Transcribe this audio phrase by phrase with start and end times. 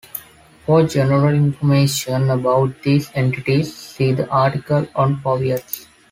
[0.65, 5.85] For general information about these entities, see the article on powiats.